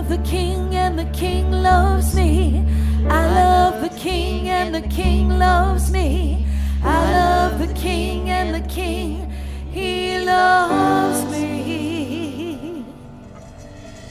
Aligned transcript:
love 0.00 0.08
the 0.08 0.30
King 0.30 0.74
and 0.76 0.98
the 0.98 1.04
King 1.12 1.50
loves 1.50 2.14
me. 2.14 2.64
I 3.06 3.26
love 3.34 3.82
the 3.82 3.94
King 3.98 4.48
and 4.48 4.74
the 4.74 4.80
King 4.88 5.28
loves 5.28 5.90
me. 5.92 6.46
I 6.82 7.12
love 7.12 7.58
the 7.58 7.74
King 7.74 8.30
and 8.30 8.54
the 8.54 8.66
King, 8.66 9.30
He 9.70 10.18
loves 10.24 11.30
me. 11.30 12.82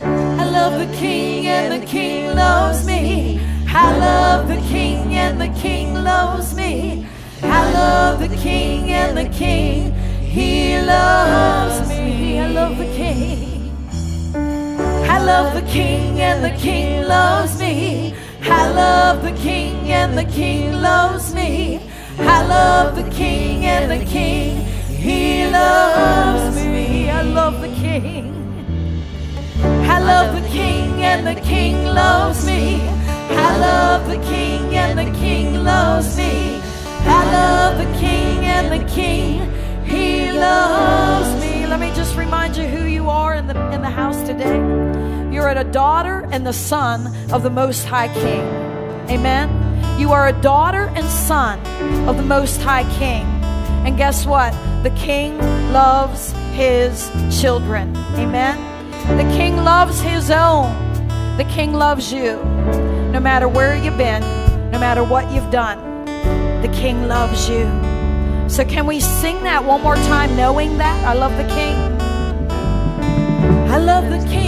I 0.00 0.44
love 0.50 0.78
the 0.78 0.96
King 0.96 1.48
and 1.48 1.82
the 1.82 1.84
King 1.84 2.32
loves 2.36 2.86
me. 2.86 3.40
I 3.66 3.98
love 3.98 4.46
the 4.46 4.60
King 4.68 5.14
and 5.14 5.40
the 5.40 5.48
King 5.60 5.94
loves 5.94 6.54
me. 6.54 7.08
I 7.42 7.72
love 7.72 8.20
the 8.20 8.36
King 8.36 8.92
and 8.92 9.16
the 9.16 9.28
King, 9.36 9.92
He 10.20 10.80
loves 10.80 11.61
love 15.32 15.54
the 15.54 15.66
King 15.78 16.20
and 16.20 16.44
the 16.44 16.54
King 16.66 17.08
loves 17.08 17.58
me. 17.58 18.14
I 18.42 18.70
love 18.70 19.22
the 19.22 19.32
King 19.46 19.90
and 20.00 20.12
the 20.20 20.26
King 20.40 20.72
loves 20.88 21.34
me. 21.34 21.80
I 22.18 22.38
love 22.56 22.96
the 23.00 23.08
King 23.10 23.64
and 23.64 23.86
the 23.94 24.04
King, 24.04 24.50
He 25.06 25.46
loves 25.46 26.54
me. 26.56 27.08
I 27.18 27.22
love 27.22 27.62
the 27.62 27.72
King. 27.84 28.24
I 29.94 29.98
love 30.12 30.28
the 30.38 30.46
King 30.48 30.88
and 31.10 31.22
the 31.26 31.40
King 31.40 31.76
loves 32.02 32.44
me. 32.44 32.62
I 33.48 33.50
love 33.68 34.00
the 34.14 34.20
King 34.32 34.62
and 34.82 34.94
the 35.02 35.10
King 35.18 35.64
loves 35.64 36.10
me. 36.14 36.60
I 37.20 37.22
love 37.38 37.72
the 37.82 37.90
King 38.04 38.38
and 38.56 38.66
the 38.76 38.84
King, 38.98 39.50
He 39.92 40.30
loves 40.30 41.30
me. 41.40 41.66
Let 41.66 41.80
me 41.80 41.90
just 42.00 42.16
remind 42.16 42.54
you 42.58 42.66
who 42.74 42.81
You're 45.52 45.60
a 45.60 45.64
daughter 45.64 46.26
and 46.32 46.46
the 46.46 46.52
son 46.54 47.14
of 47.30 47.42
the 47.42 47.50
Most 47.50 47.84
High 47.84 48.08
King. 48.08 48.40
Amen. 49.10 50.00
You 50.00 50.10
are 50.10 50.28
a 50.28 50.32
daughter 50.40 50.90
and 50.96 51.06
son 51.06 51.60
of 52.08 52.16
the 52.16 52.22
Most 52.22 52.62
High 52.62 52.90
King. 52.98 53.26
And 53.84 53.98
guess 53.98 54.24
what? 54.24 54.52
The 54.82 54.88
King 54.96 55.36
loves 55.70 56.32
his 56.54 57.10
children. 57.38 57.94
Amen. 58.16 58.56
The 59.18 59.30
King 59.36 59.58
loves 59.58 60.00
his 60.00 60.30
own. 60.30 60.72
The 61.36 61.44
King 61.50 61.74
loves 61.74 62.10
you. 62.10 62.42
No 63.12 63.20
matter 63.20 63.46
where 63.46 63.76
you've 63.76 63.98
been, 63.98 64.22
no 64.70 64.78
matter 64.78 65.04
what 65.04 65.30
you've 65.32 65.50
done, 65.50 66.06
the 66.62 66.72
King 66.72 67.08
loves 67.08 67.46
you. 67.46 67.68
So, 68.48 68.64
can 68.64 68.86
we 68.86 69.00
sing 69.00 69.42
that 69.42 69.62
one 69.62 69.82
more 69.82 69.96
time, 69.96 70.34
knowing 70.34 70.78
that? 70.78 71.04
I 71.06 71.12
love 71.12 71.36
the 71.36 71.46
King. 71.54 71.92
I 73.70 73.76
love 73.76 74.10
the 74.10 74.18
King, 74.28 74.41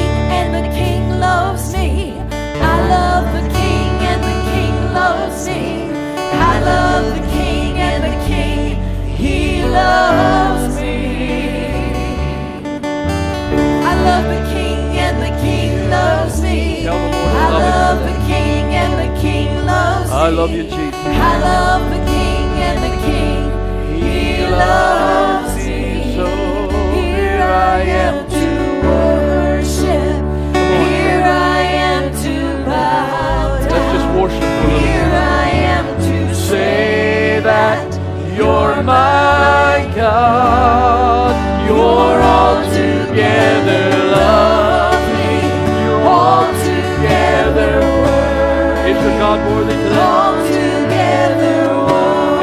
love 20.45 20.55
you, 20.55 20.65
Jesus. 20.65 20.95
I 21.07 21.39
love 21.41 21.91
the 21.91 22.05
King, 22.05 22.49
and 22.69 22.79
the 22.85 22.95
King, 23.07 23.99
He 23.99 24.45
loves 24.45 25.57
me. 25.57 26.17
So 26.17 26.27
Here 26.93 27.41
I 27.41 27.81
am 27.81 28.29
to 28.29 28.49
worship. 28.87 30.17
Here 30.55 31.25
I 31.25 31.61
am 31.89 32.13
to 32.25 32.65
bow 32.67 33.59
Let's 33.61 33.73
just 33.73 34.05
down. 34.05 34.21
worship 34.21 34.41
for 34.41 34.47
a 34.47 34.73
little 34.75 34.81
Here. 34.81 35.13
I 35.15 35.49
am 35.49 35.87
to 36.29 36.35
Say 36.35 37.41
that 37.41 38.37
you're 38.37 38.83
my 38.83 39.91
God. 39.97 40.94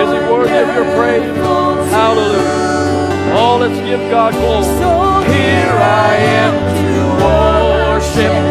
Is 0.01 0.09
he 0.11 0.19
worthy 0.31 0.57
of 0.57 0.73
your 0.73 0.95
praise? 0.97 1.21
Hallelujah. 1.91 3.37
Oh, 3.37 3.57
let's 3.61 3.79
give 3.87 3.99
God 4.09 4.33
glory. 4.33 4.65
Here 5.31 5.77
I 5.77 6.15
am 6.41 6.53
to 6.81 7.23
worship. 7.23 8.50